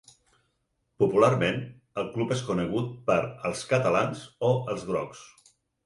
[1.03, 1.59] Popularment,
[2.03, 5.27] el club és conegut per “els catalans” o “els grocs”.